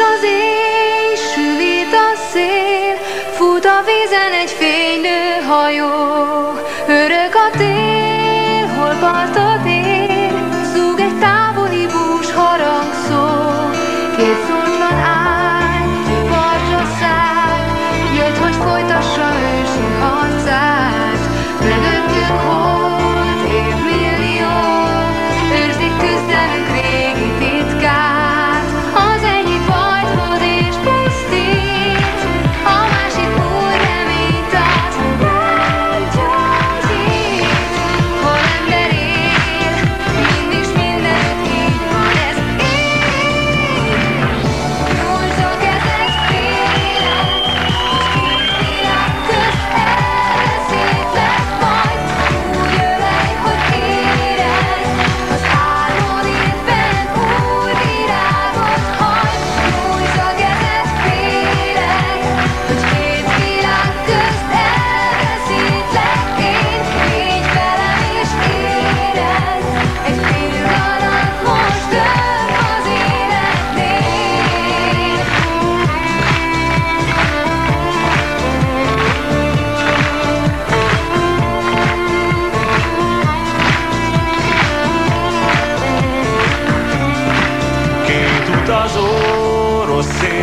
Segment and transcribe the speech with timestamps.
[0.00, 2.96] az éj, sülít a szél,
[3.32, 6.39] fut a vízen egy fénylő hajó.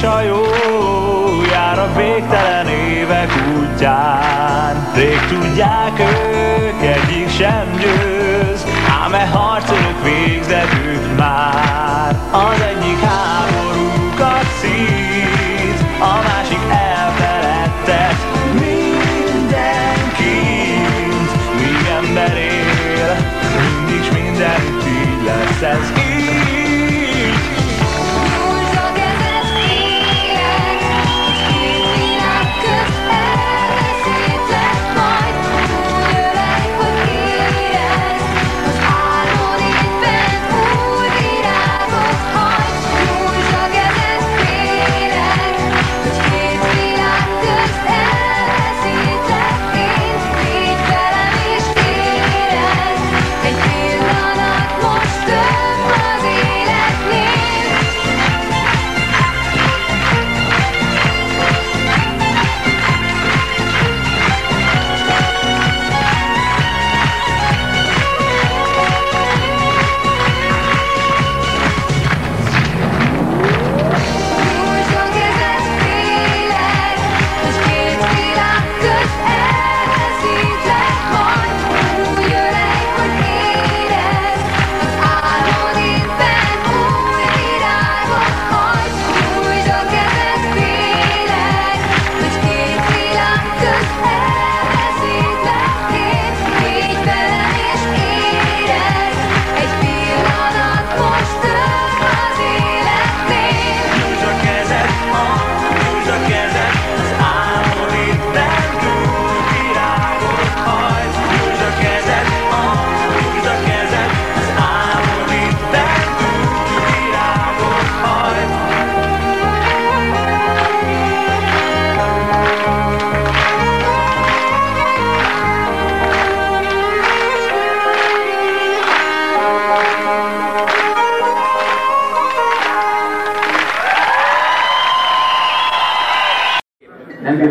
[0.00, 0.42] És a jó,
[1.50, 4.90] jár a végtelen évek útján.
[4.94, 6.29] Rég tudják ők,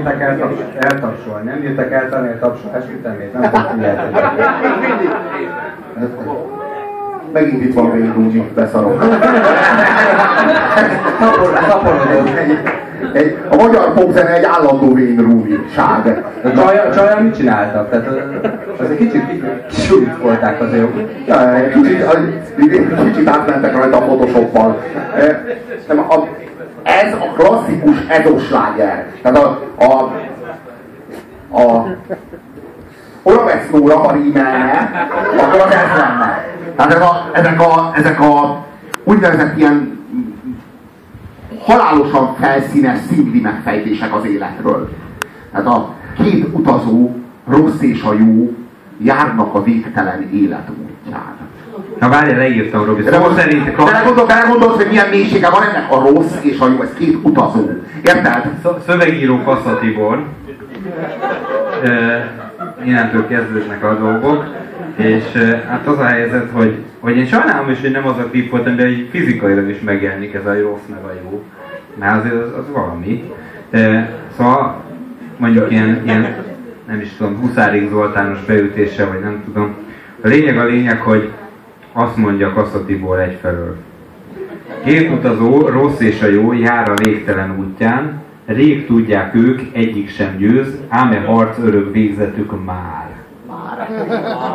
[0.03, 4.11] Bírtak el taps, eltapsolni, nem bírtak eltenni a tapsolás ütemét, nem tudom, lehet.
[7.33, 9.03] Megint itt van Wayne Rooney, beszarok.
[11.67, 12.29] Szaporodott.
[13.13, 14.97] Egy, a magyar popzene egy állandó.
[16.43, 17.89] A csaja, csaja mit csináltak?
[17.89, 18.07] Tehát
[18.79, 19.23] az, egy kicsit
[19.69, 20.87] súlyt volták azért.
[21.27, 24.81] Ja, Kicsit, kicsit átmentek rajta a Photoshoppal.
[25.87, 26.27] Nem, a,
[26.89, 29.13] ez a klasszikus ezosláger.
[29.21, 29.93] Tehát a, a,
[31.61, 31.87] a
[33.23, 35.07] Oravec Nóra, ha rímelne,
[35.37, 36.45] akkor az ez lenne.
[36.75, 38.65] Tehát ez a, ezek, a, ezek a
[39.03, 39.99] úgynevezett ilyen
[41.65, 44.89] halálosan felszínes szingli megfejtések az életről.
[45.51, 47.15] Tehát a két utazó,
[47.47, 48.53] rossz és a jó,
[48.97, 51.48] járnak a végtelen élet útján.
[51.99, 53.01] Na várjál, leírtam, Robi.
[53.03, 56.81] De most szerint belegondolsz, belegondolsz, hogy milyen mélysége van ennek a rossz és a jó,
[56.81, 57.69] ez két utazó.
[58.03, 58.51] Érted?
[58.63, 60.23] Sz- szövegíró Kassa Tibor.
[62.83, 64.45] Innentől kezdődnek a dolgok.
[64.95, 65.23] És
[65.67, 68.75] hát az a helyzet, hogy, hogy én sajnálom is, hogy nem az a klip voltam,
[68.75, 71.43] de így fizikailag is megjelenik ez a rossz meg a jó.
[71.99, 73.33] mert azért az, az valami.
[73.71, 74.83] E, szóval
[75.37, 76.35] mondjuk ilyen, ilyen,
[76.87, 79.75] nem is tudom, Huszárik Zoltános beütése, vagy nem tudom.
[80.23, 81.29] A lényeg a lényeg, hogy
[81.99, 83.75] azt mondja Kassa Tibor egyfelől.
[84.83, 90.37] Két utazó, rossz és a jó, jár a végtelen útján, rég tudják ők, egyik sem
[90.37, 93.07] győz, ám e harc örök végzetük már.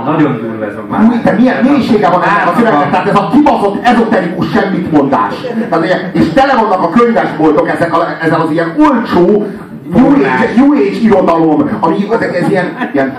[0.05, 1.23] Nagyon durva ez a már.
[1.25, 5.35] De milyen mélysége van ennek a szövegnek, tehát ez a kibaszott ezoterikus semmitmondás.
[5.69, 9.47] Tehát, ugye, és tele vannak a könyvesboltok ezek a, ezzel az ilyen olcsó
[9.95, 13.19] New Age, New Age irodalom, ami ezek ez ilyen, ilyen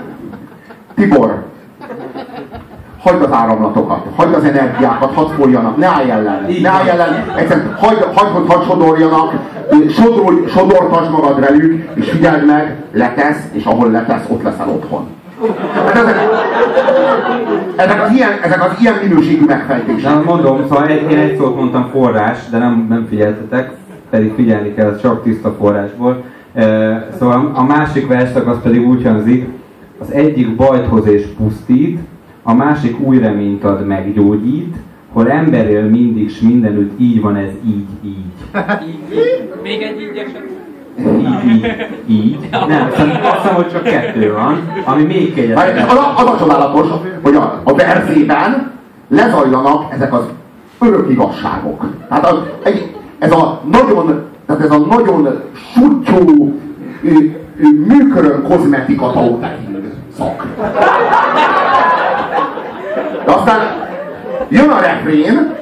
[0.94, 1.45] Tibor,
[3.06, 7.76] hagyd az áramlatokat, hagyd az energiákat, hadd folyjanak, ne állj ellen, ne állj ellen, egyszerűen
[7.78, 9.32] hagyd, hagyd, hogy hadd sodorjanak,
[9.90, 15.06] sodorj, sodortasd magad velük, és figyeld meg, letesz, és ahol letesz, ott leszel otthon.
[15.86, 16.16] Hát ezek,
[17.76, 20.12] ezek, az ilyen, ezek az ilyen minőségű megfejtések.
[20.12, 23.70] Na, mondom, szóval egy, én egy szót mondtam forrás, de nem, nem figyeltetek,
[24.10, 26.24] pedig figyelni kell, csak tiszta forrásból.
[27.18, 29.48] Szóval a másik verszak az pedig úgy hangzik,
[30.00, 32.00] az egyik bajt hoz és pusztít,
[32.48, 34.76] a másik új reményt ad meggyógyít,
[35.12, 38.24] hol ember él mindig, s mindenütt így van ez így, így.
[39.62, 40.30] Még egy így.
[40.98, 42.38] Így, így, így.
[42.50, 42.96] Nem, azt
[43.42, 45.88] hiszem, hogy csak kettő van, ami még kegyetlen.
[45.88, 46.86] Az, a- az a csodálatos,
[47.22, 48.70] hogy a, a verzében
[49.08, 50.24] lezajlanak ezek az
[50.80, 51.84] örök igazságok.
[52.08, 55.40] Tehát az, egy, ez a nagyon, tehát ez a nagyon
[55.74, 56.54] sutyó,
[57.86, 59.76] műkörön kozmetika tauteking
[60.16, 60.46] szak.
[63.26, 63.60] De aztán
[64.48, 65.54] jön a refrén,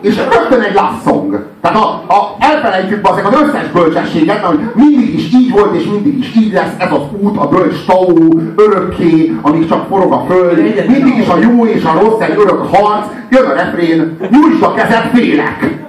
[0.00, 1.44] és rögtön egy love song.
[1.60, 6.18] Tehát a, a, elfelejtjük be az összes bölcsességet, mert mindig is így volt, és mindig
[6.18, 10.56] is így lesz ez az út, a bölcs tau, örökké, amíg csak forog a föld.
[10.88, 13.06] Mindig is a jó és a rossz egy örök harc.
[13.30, 15.84] Jön a refrén, nyújtsd a kezed, félek.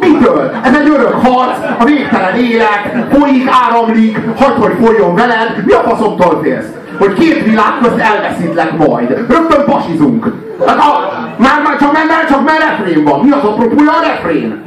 [0.00, 0.50] Mitől?
[0.64, 5.82] Ez egy örök harc, a végtelen élet, folyik, áramlik, hagyd, hogy folyjon veled, mi a
[5.88, 6.77] faszomtól félsz?
[6.98, 9.08] Hogy két világ közt elveszítlek majd.
[9.08, 10.32] Rögtön pasizunk.
[10.66, 13.20] Hát a, már, már csak, már, csak már refrén van.
[13.20, 14.62] Mi az apropója a refrén?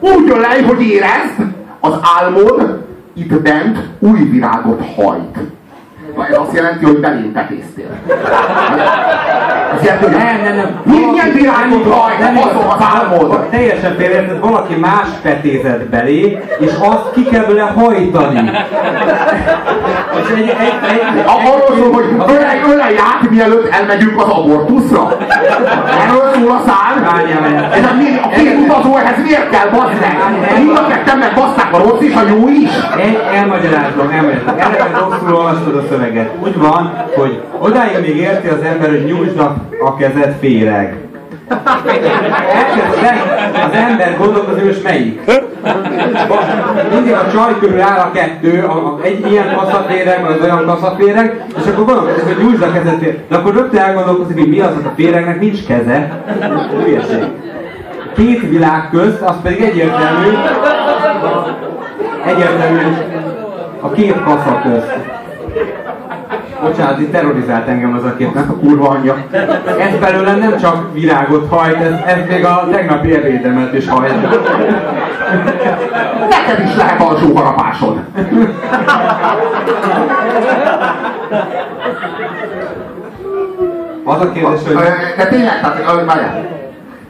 [0.00, 2.84] Úgy le, hogy érezd, az álmod
[3.14, 5.38] itt bent új virágot hajt.
[6.30, 7.90] Ez azt jelenti, hogy belém tetéztél.
[10.00, 10.80] Nem, nem, nem.
[10.84, 13.46] milyen virágot hajt, Nem azok az álmod.
[13.50, 18.50] Teljesen félreérted, valaki más petézett belé, és azt ki kell vele hajtani.
[20.22, 25.16] És egy, egy, egy, Arról szól, hogy ölej, ölej át, mielőtt elmegyünk az abortuszra.
[26.02, 26.88] Erről szól a szám.
[27.12, 27.72] Várjál.
[27.72, 27.92] Ez a,
[28.22, 30.16] a két utazó ehhez miért kell, bazd meg?
[30.58, 32.70] Mind a ketten megbaszták a rossz és a jó is.
[32.96, 34.58] Egy, elmagyarázom, elmagyarázom.
[34.58, 36.30] Eleve rosszul olvastad a szöveget.
[36.42, 40.96] Úgy van, hogy odáig még érti az ember, hogy nyújtsd a, a kezed féreg.
[43.64, 45.20] Az ember gondolkozni, hogy melyik.
[46.92, 51.66] Mindig a csaj körül áll a kettő, a, egy ilyen kaszaféreg, az olyan kaszaféreg, és
[51.66, 53.24] akkor gondolkozik, hogy nyújtsd a kezed féreg.
[53.28, 56.22] De akkor rögtön elgondolkozik, hogy mi az, hogy a féregnek nincs keze.
[56.84, 57.24] Hülyeség.
[58.16, 60.28] Két világ közt, az pedig egyértelmű,
[62.24, 62.80] egyértelmű
[63.80, 65.17] a két kasza közt.
[66.62, 69.16] Bocsánat, itt terrorizált engem az a kép, nem a kurva anyja.
[69.78, 74.22] Ez belőle nem csak virágot hajt, ez, ez még a tegnapi ebédemet is hajt.
[76.28, 77.98] Neked is lehet alsó harapásod.
[84.04, 84.74] Az a kérdés, hogy...
[85.16, 86.46] De tényleg, tehát, várjál.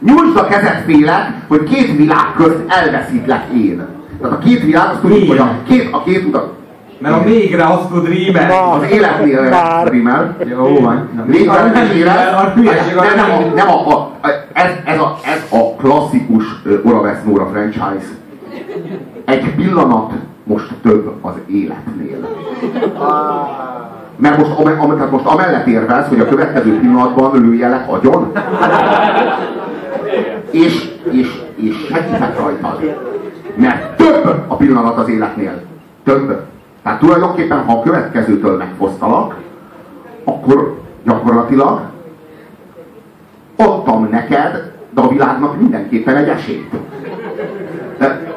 [0.00, 3.86] Nyújtsd a kezed félek, hogy két világ közt elveszítlek én.
[4.20, 6.57] Tehát a két világ, azt tudjuk, hogy a két, a két utat,
[6.98, 8.52] Mert a mégre azt tud rímelni.
[8.52, 10.36] az életnél rímel.
[10.44, 11.08] Jó van.
[11.46, 14.10] Arra nem hülyeség, arra nem, nem, a, nem a, a,
[14.52, 18.08] ez, ez, a, ez a klasszikus ö, Ora Vesz Nóra franchise.
[19.24, 20.12] Egy pillanat
[20.44, 22.28] most több az életnél.
[24.16, 28.32] Mert most, am, am, tehát most amellett érvelsz, hogy a következő pillanatban lőjelek agyon,
[30.50, 32.96] és, és, és segítek rajtad.
[33.54, 35.62] Mert több a pillanat az életnél.
[36.04, 36.40] Több.
[36.88, 39.36] Tehát tulajdonképpen, ha a következőtől megfosztalak,
[40.24, 41.80] akkor gyakorlatilag
[43.56, 46.70] adtam neked, de a világnak mindenképpen egy esélyt.
[47.98, 48.34] De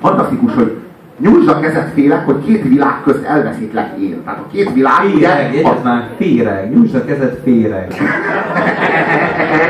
[0.00, 0.76] fantasztikus, hogy
[1.18, 4.24] nyújtsd a kezed félek, hogy két világ közt elveszítlek én.
[4.24, 6.74] Tehát a két világ, Féreg, ugye, jegyezd már, féreg.
[6.74, 7.94] Nyújtsd a kezed féreg.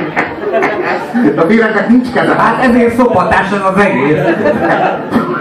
[1.36, 2.34] a féregnek nincs keze.
[2.38, 4.18] Hát ezért szopatás ez az egész.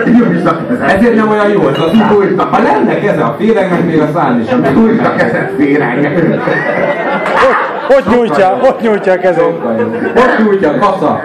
[0.06, 0.90] Nyújtsd a kezed.
[0.90, 2.12] Ezért nem olyan jó ez a szám.
[2.14, 4.72] Nyújtsd a Ha lenne keze a féregnek, még a szám is.
[4.74, 6.22] Nyújtsd a kezed féreg.
[7.88, 9.64] Hogy nyújtja, hogy nyújtja a kezét?
[10.16, 11.20] Most nyújtja a kasza.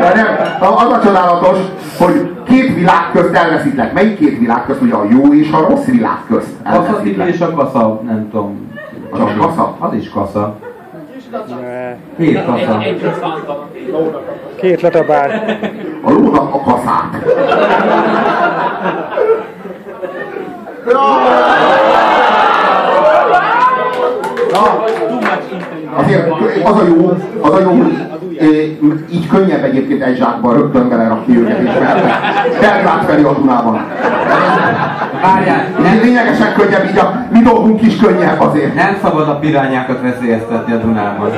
[0.00, 0.26] De nem,
[0.60, 1.58] az a csodálatos,
[1.98, 3.92] hogy két világ közt elveszitek.
[3.92, 4.80] Melyik két világ közt?
[4.80, 7.28] Ugye a jó és a rossz világ közt Kaszatik elveszitek.
[7.28, 8.70] és a kasza, nem tudom.
[9.16, 9.76] Csak kasza?
[9.78, 10.56] Az is kasza.
[11.30, 11.96] Ne.
[12.16, 12.38] Két.
[12.82, 13.12] Egy.
[14.56, 15.58] Két letabál.
[16.02, 17.24] A lónak a kaszát.
[25.96, 26.30] Azért
[26.64, 28.04] az a jó, az a jó, hogy
[29.12, 31.70] így könnyebb egyébként egy zsákban rögtön belerakni őket, és
[32.60, 33.84] Belgrád felé a Dunában.
[35.22, 38.74] Várjál, nem, lényegesen könnyebb, így a mi dolgunk is könnyebb azért.
[38.74, 41.30] nem szabad a pirányákat veszélyeztetni a Dunában.